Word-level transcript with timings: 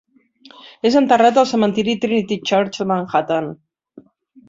És 0.91 0.97
enterrat 1.01 1.37
al 1.43 1.47
cementiri 1.51 1.97
Trinity 2.07 2.41
Church 2.53 2.83
de 2.83 2.91
Manhattan. 2.97 3.55